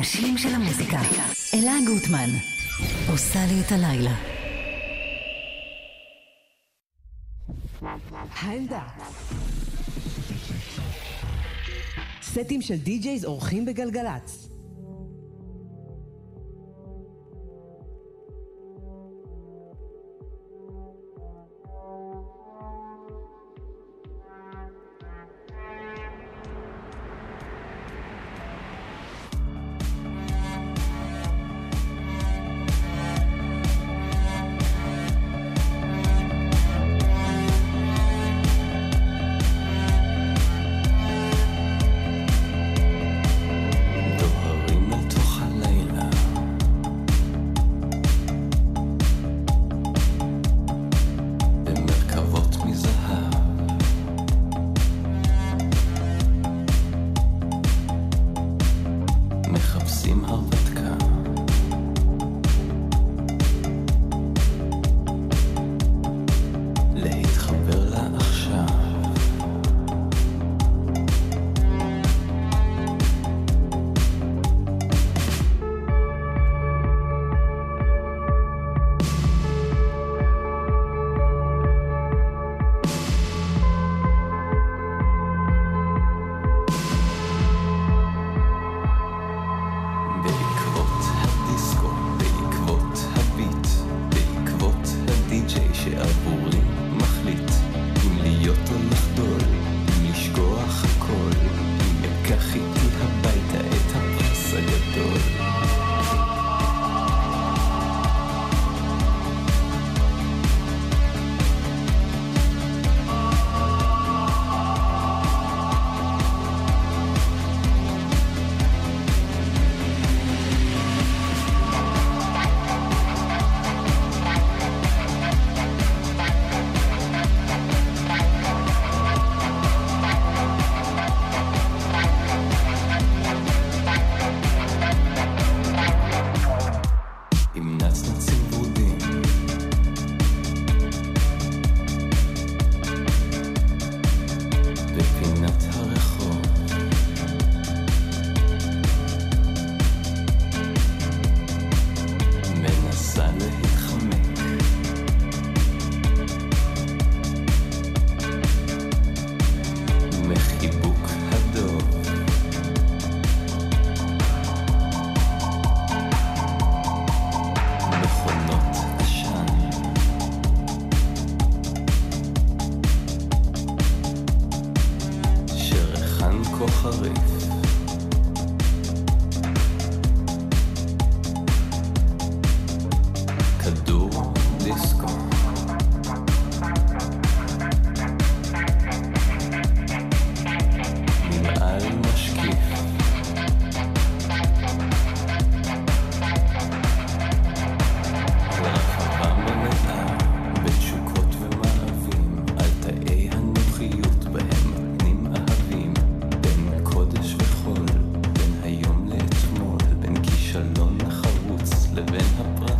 [0.00, 1.00] האנשים של המוזיקה.
[1.54, 2.28] אלה גוטמן,
[3.08, 4.14] עושה לי את הלילה.
[8.32, 8.82] העמדה.
[12.22, 14.49] סטים של די-ג'ייז אורחים בגלגלצ.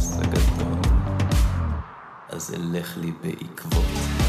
[0.00, 0.78] הכעס הגדול,
[2.28, 4.19] אז אלך לי בעקבות.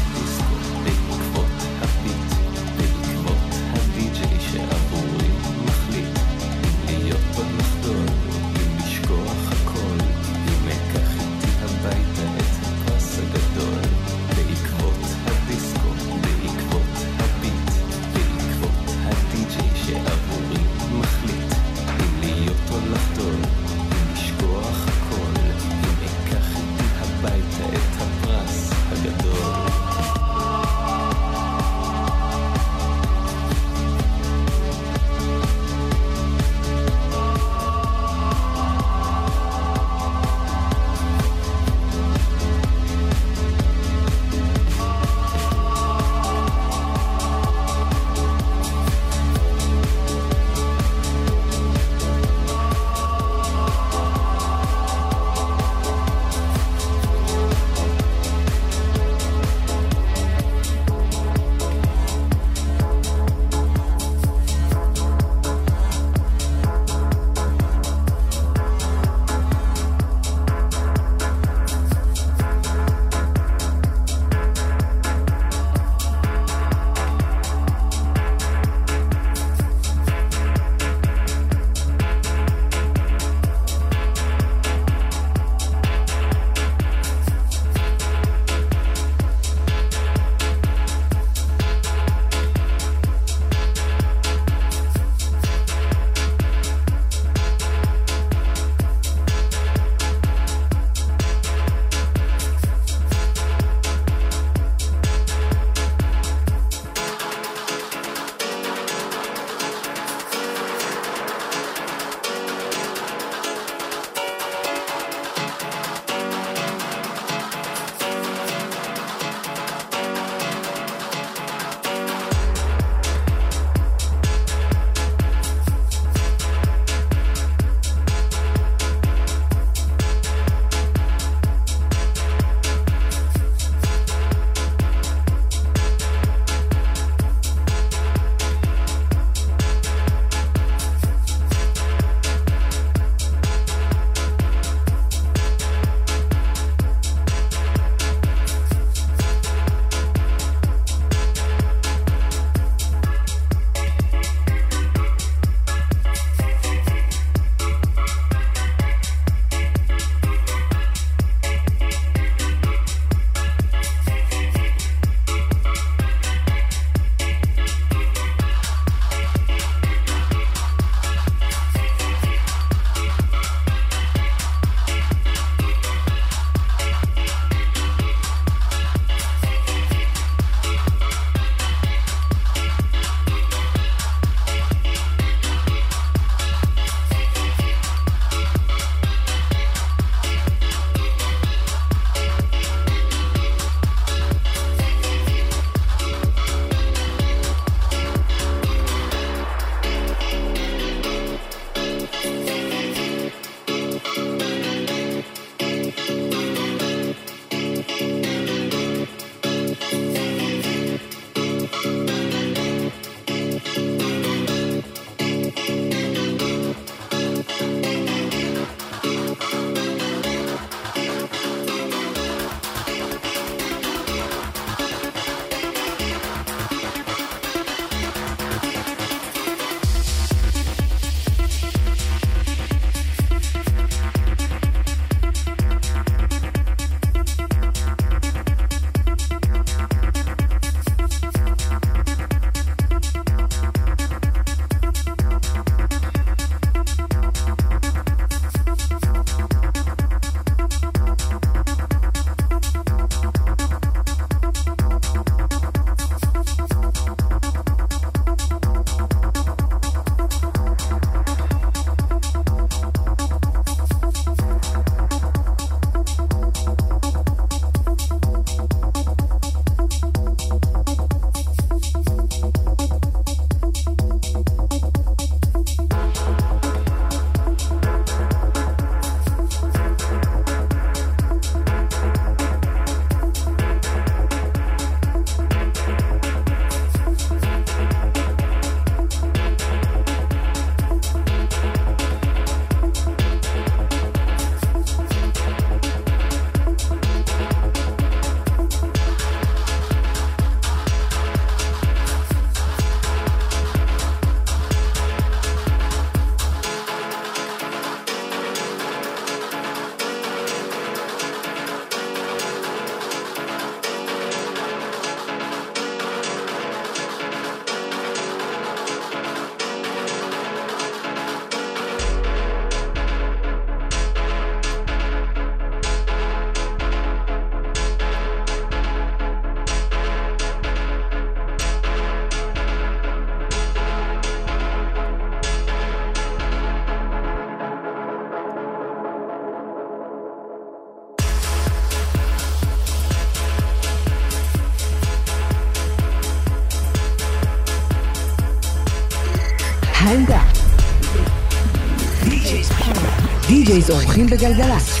[353.92, 355.00] אורחים בגלגלצ.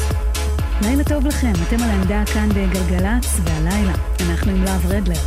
[0.82, 5.20] לילה טוב לכם, אתם על העמדה כאן בגלגלצ, והלילה אנחנו עם להב רדלר.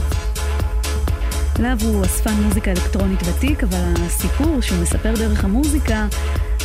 [1.59, 6.07] להב הוא אספן מוזיקה אלקטרונית ותיק, אבל הסיפור שהוא מספר דרך המוזיקה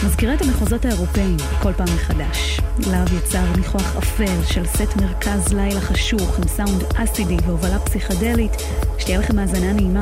[0.07, 2.61] מזכירה את המחוזות האירופאים כל פעם מחדש.
[2.91, 8.53] להב יצר ניחוח אפל של סט מרכז לילה חשוך עם סאונד אסידי והובלה פסיכדלית,
[8.99, 10.01] שתהיה לכם האזנה נעימה.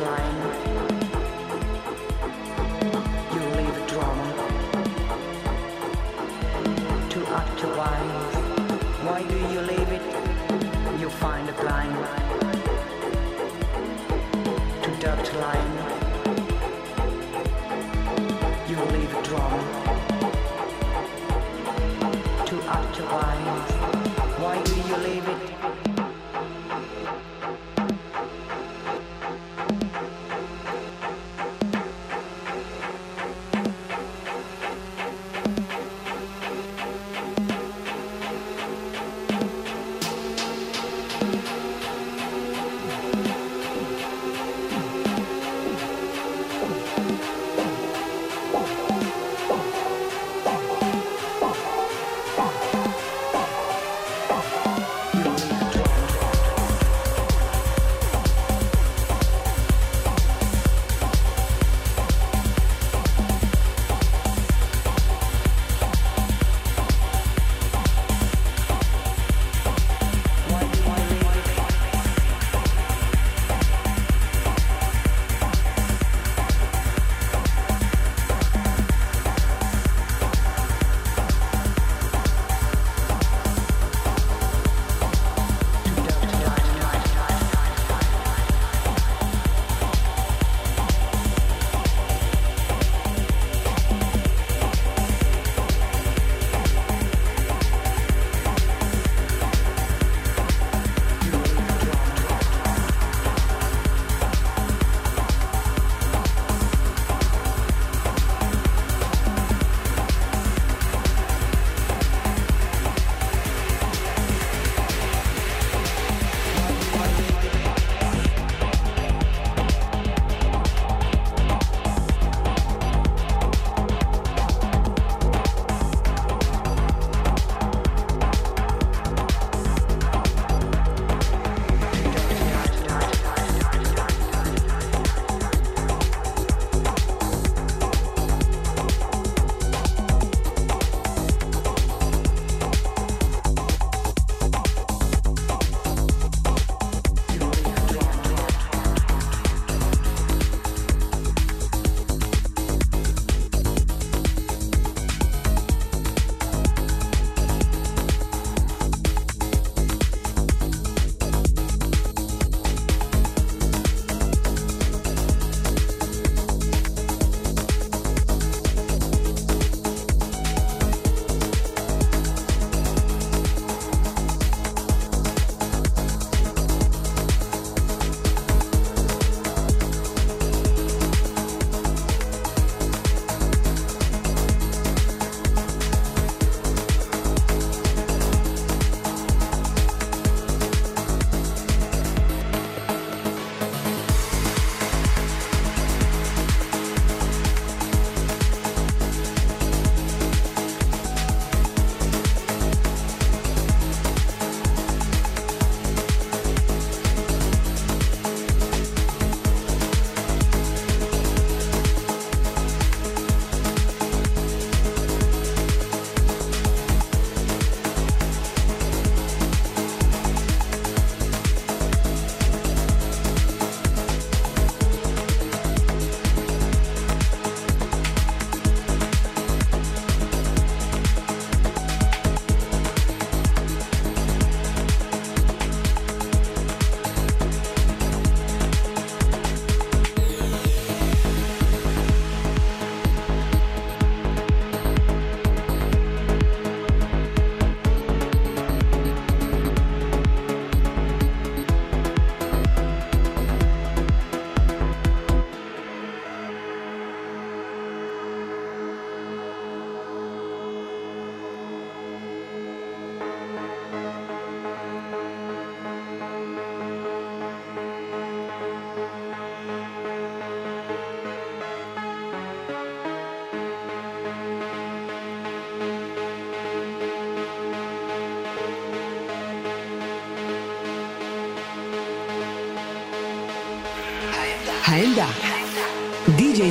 [0.00, 0.51] lifeline.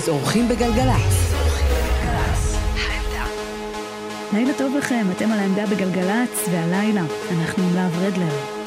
[0.02, 1.34] די-ג'ייז אורחים בגלגלצ.
[4.34, 8.61] לילה טוב לכם, אתם על העמדה בגלגלצ, והלילה אנחנו עם להב רדלר.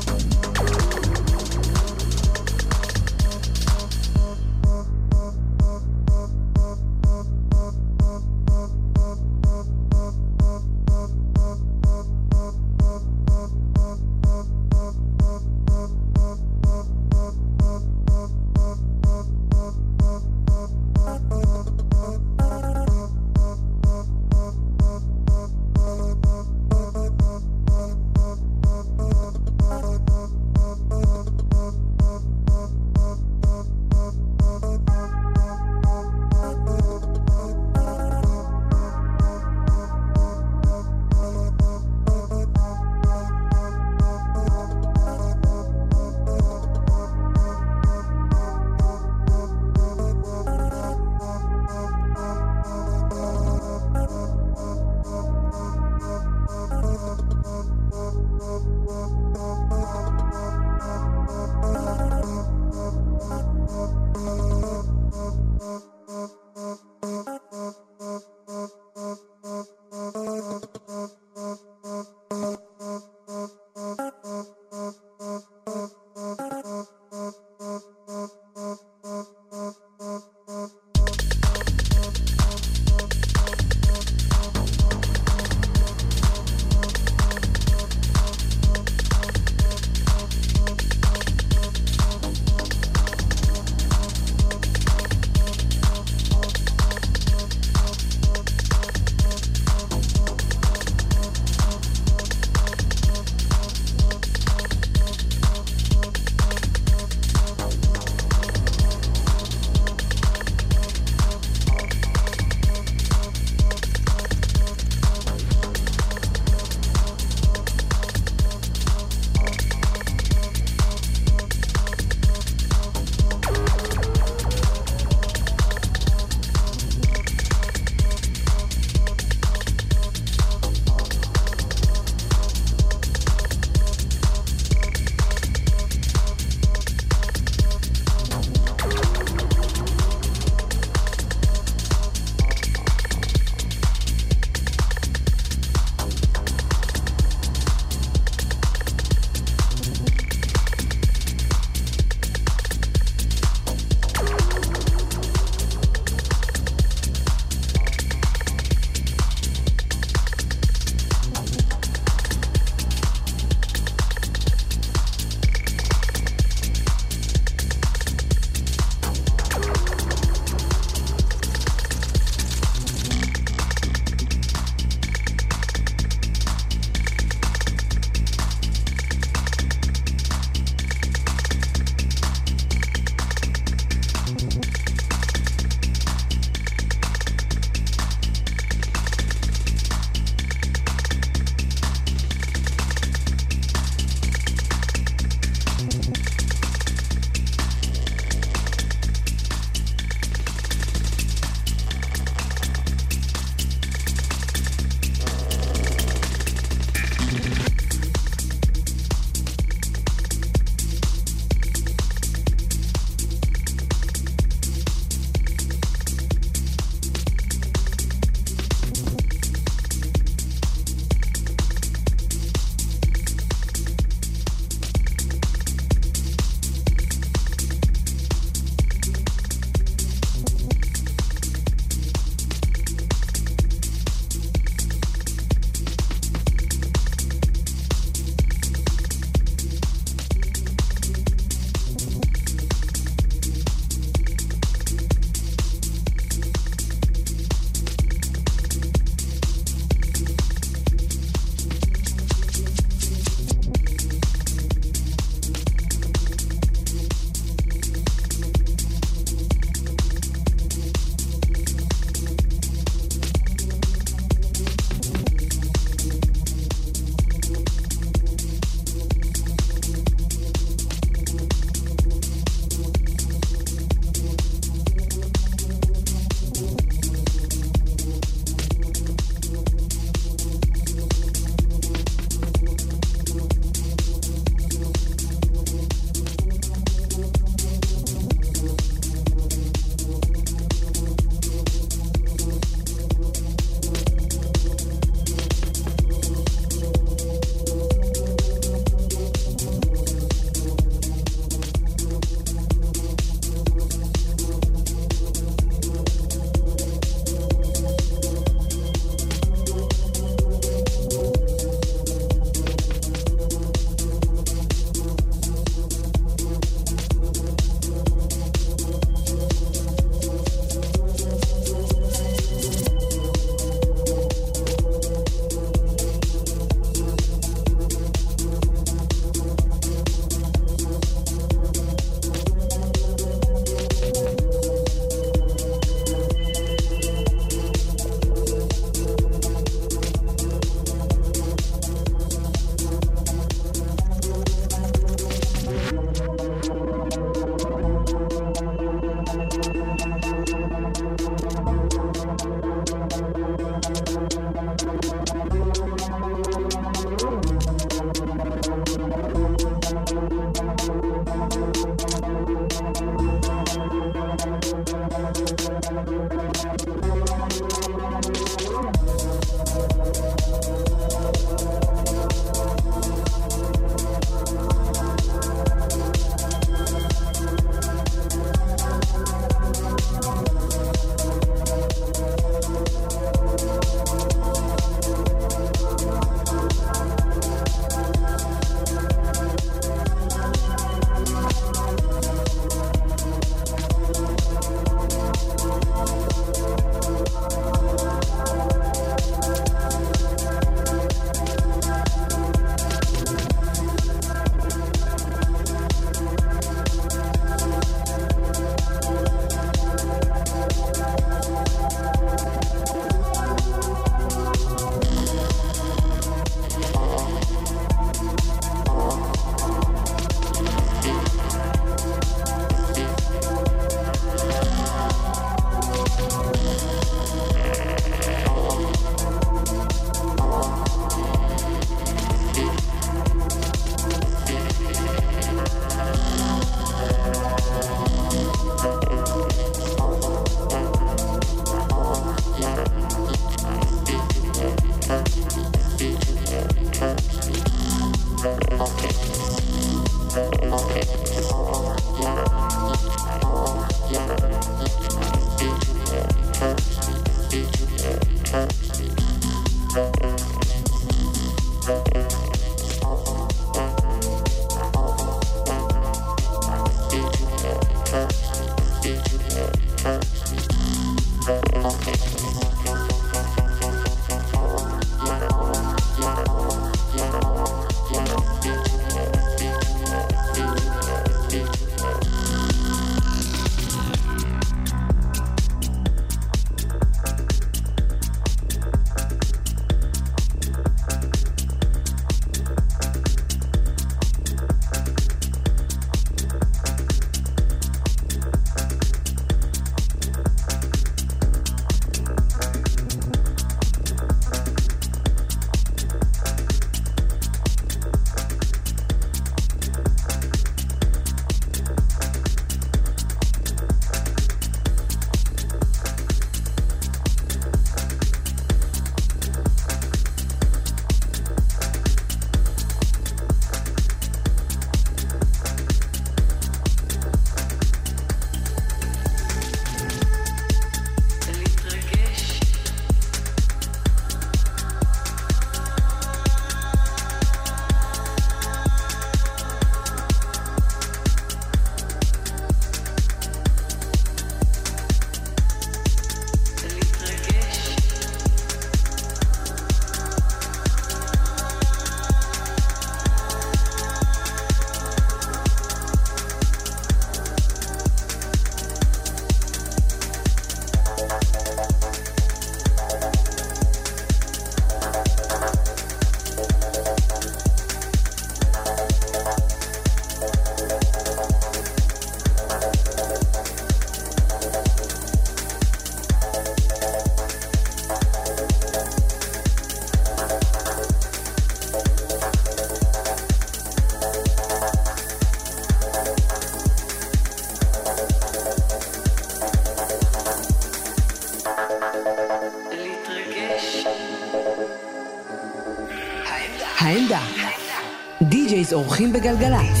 [598.93, 600.00] אורחים בגלגלצ.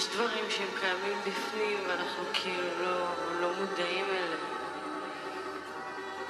[0.00, 3.06] יש דברים שהם קיימים בפנים ואנחנו כאילו לא,
[3.40, 4.38] לא מודעים אליהם.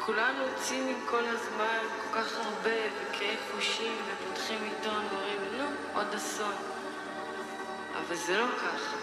[0.06, 5.64] כולנו צינים כל הזמן, כל כך הרבה, וכאב חושים, ופותחים עיתון ואומרים, נו,
[5.94, 6.52] עוד אסון.
[7.92, 8.96] אבל זה לא ככה.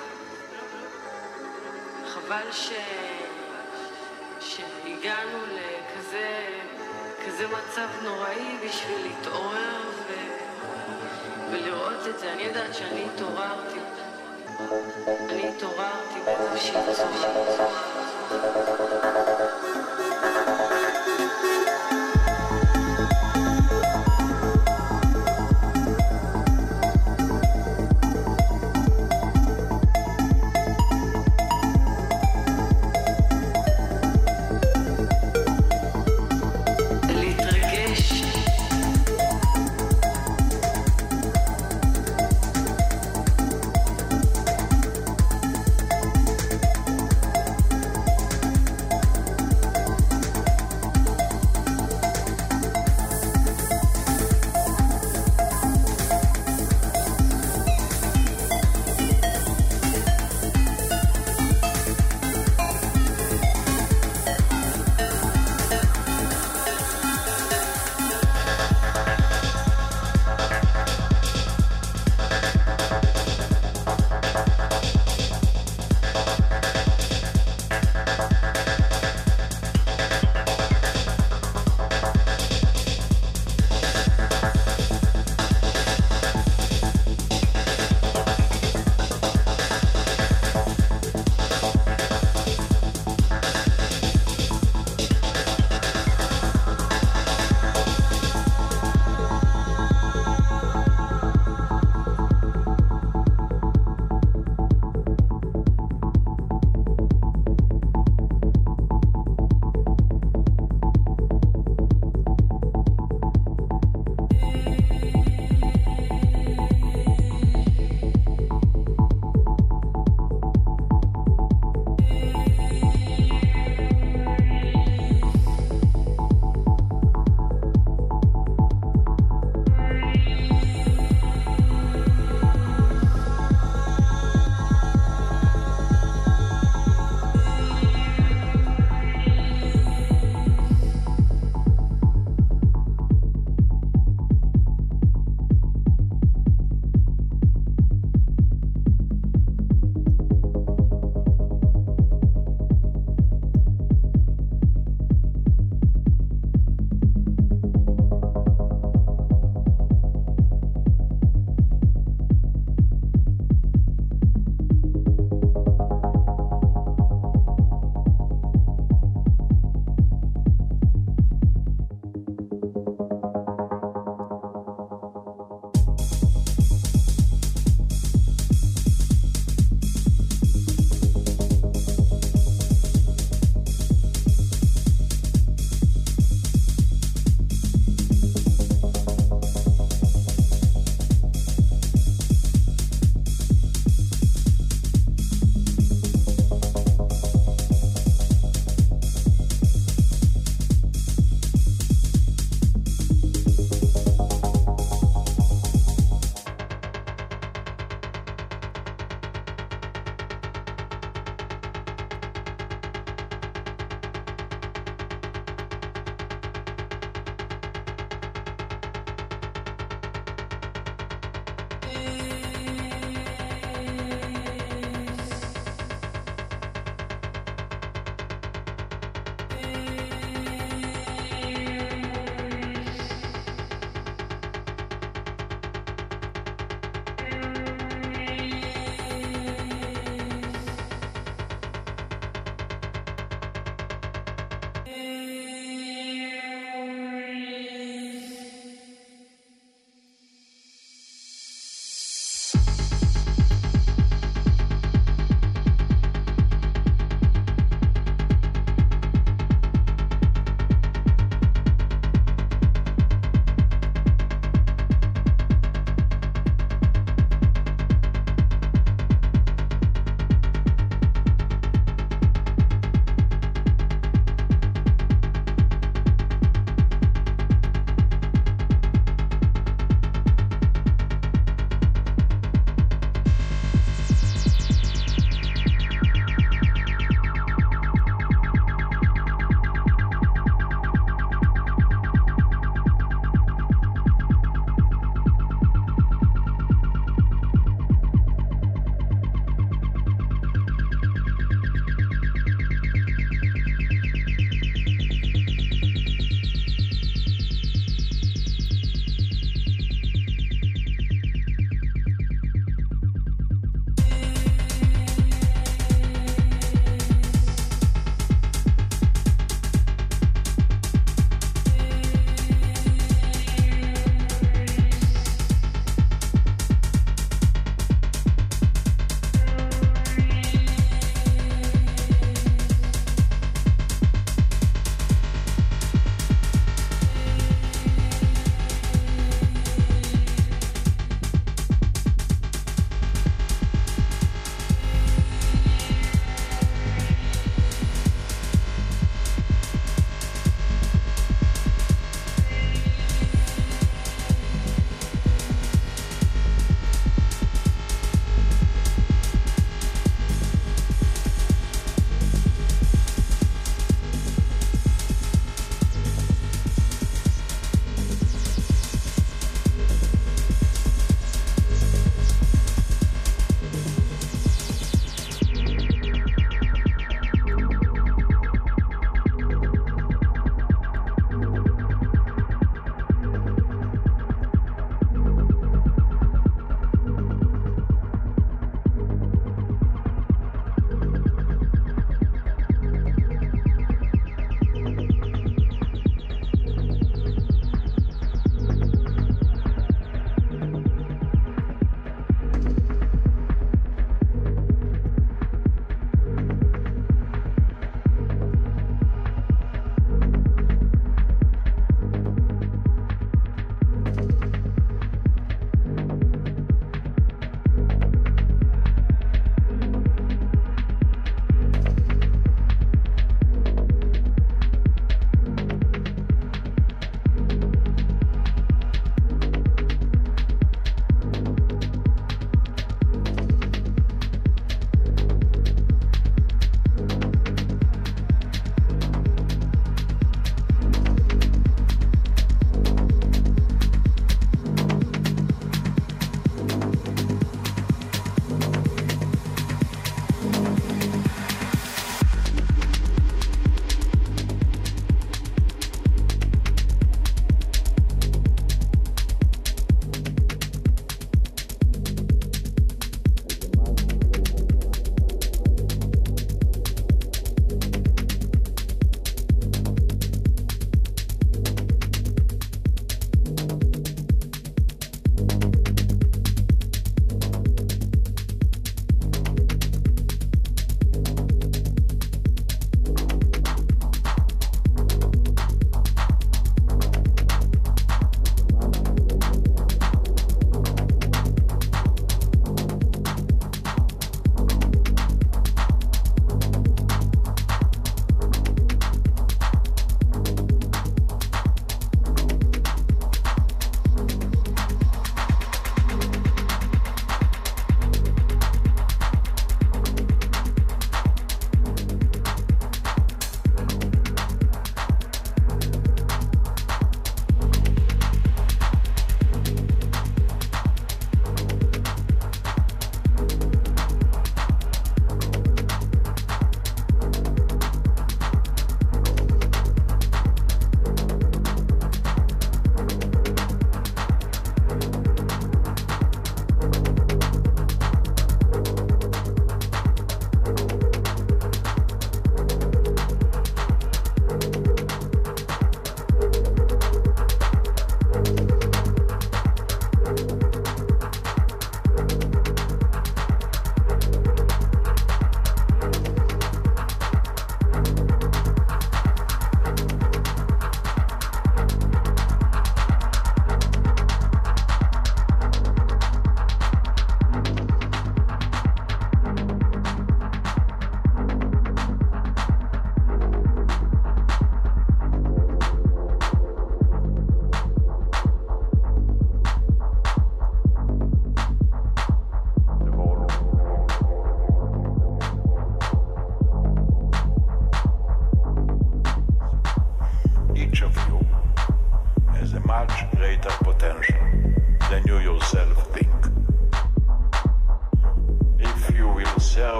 [2.08, 2.72] חבל ש...
[4.40, 6.48] שהגענו לכזה
[7.26, 10.14] כזה מצב נוראי בשביל להתעורר ו...
[11.52, 12.34] ולראות את זה.
[12.34, 13.97] אני יודעת שאני התעוררתי.
[14.60, 17.68] אני התעוררתי באיזושהי צורה.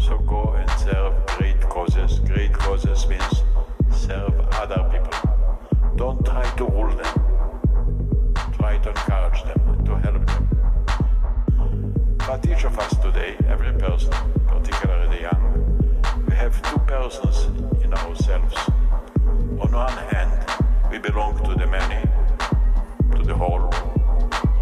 [0.00, 2.20] So go and serve great causes.
[2.20, 3.42] Great causes means
[3.90, 5.96] serve other people.
[5.96, 8.34] Don't try to rule them.
[8.52, 12.16] Try to encourage them, to help them.
[12.18, 14.12] But each of us today, every person,
[14.46, 17.46] particularly the young, we have two persons
[17.82, 18.54] in ourselves.
[19.60, 20.32] On one hand,
[20.92, 22.02] we belong to the many,
[23.16, 23.68] to the whole.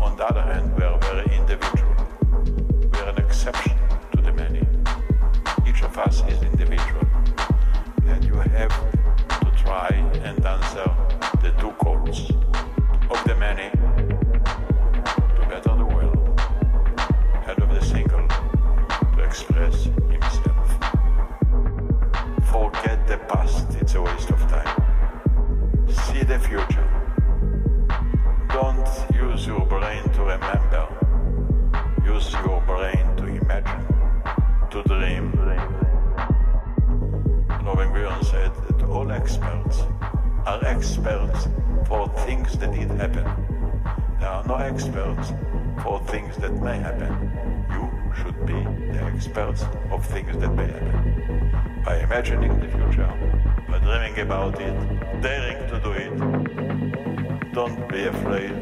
[0.00, 1.94] On the other hand, we are very individual.
[2.92, 3.75] We are an exception
[5.86, 7.06] of us is individual.
[8.06, 8.74] And you have
[9.44, 9.90] to try
[10.24, 10.88] and answer
[11.42, 12.30] the two calls
[13.08, 13.70] of the many
[15.36, 16.40] to better the world,
[17.46, 18.26] and of the single
[19.14, 19.84] to express
[20.14, 20.68] himself.
[22.50, 24.74] Forget the past, it's a waste of time.
[25.88, 26.88] See the future.
[28.48, 30.84] Don't use your brain to remember.
[32.04, 33.86] Use your brain to imagine,
[34.70, 35.36] to dream.
[37.65, 39.83] Robin Guren said that all experts
[40.45, 41.47] are experts
[41.87, 43.25] for things that did happen.
[44.19, 45.33] There are no experts
[45.83, 47.11] for things that may happen.
[47.71, 47.83] You
[48.19, 48.59] should be
[48.93, 51.83] the experts of things that may happen.
[51.85, 53.11] By imagining the future,
[53.69, 54.77] by dreaming about it,
[55.21, 58.59] daring to do it, don't be afraid,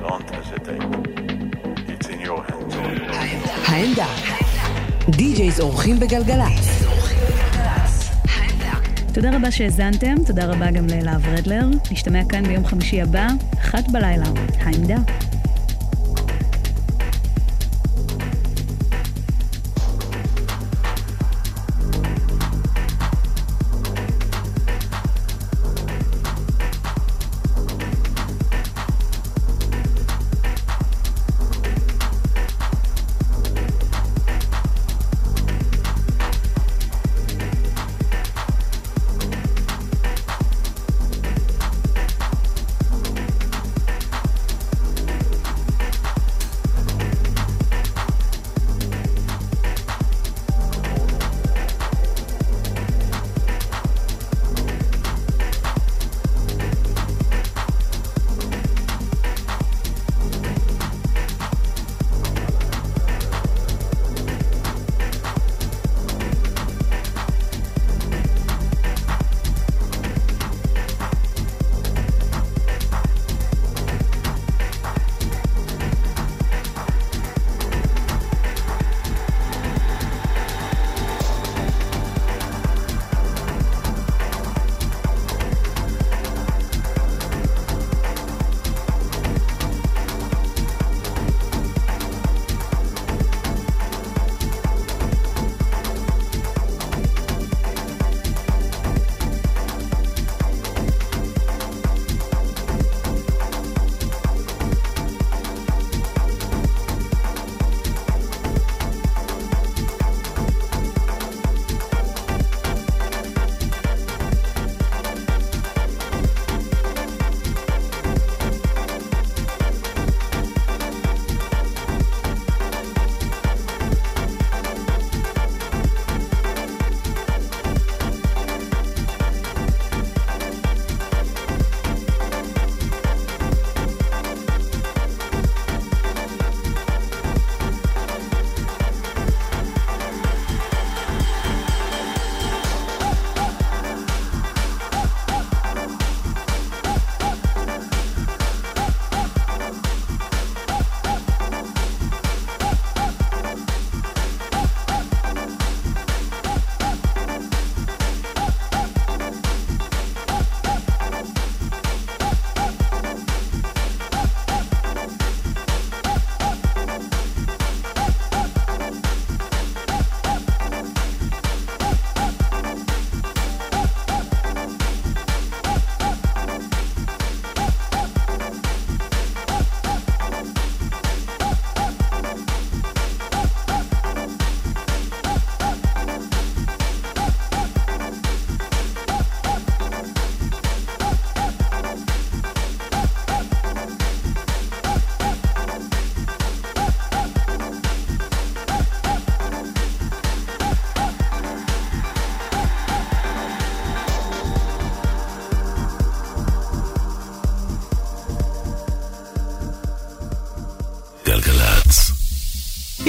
[0.00, 0.82] don't hesitate.
[1.88, 2.74] It's in your hands.
[3.68, 4.06] העמדה.
[5.08, 6.99] די-ג'ייז אורחים בגלגלצ.
[9.13, 11.67] תודה רבה שהאזנתם, תודה רבה גם ללהב רדלר.
[11.91, 13.27] נשתמע כאן ביום חמישי הבא,
[13.59, 14.25] אחת בלילה.
[14.59, 14.97] העמדה.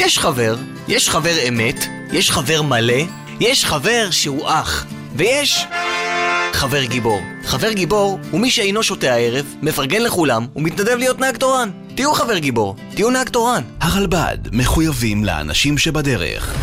[0.04, 0.56] יש חבר,
[0.88, 3.02] יש חבר אמת, יש חבר מלא,
[3.40, 4.86] יש חבר שהוא אח,
[5.16, 5.66] ויש
[6.52, 7.20] חבר גיבור.
[7.44, 11.70] חבר גיבור הוא מי שאינו שותה הערב, מפרגן לכולם ומתנדב להיות נהג תורן.
[11.94, 13.62] תהיו חבר גיבור, תהיו נהג תורן.
[13.80, 16.54] הרלב"ד מחויבים לאנשים שבדרך.